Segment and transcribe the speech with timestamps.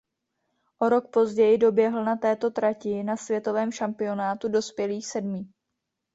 [0.79, 5.51] O rok později doběhl na této trati na světovém šampionátu dospělých sedmý.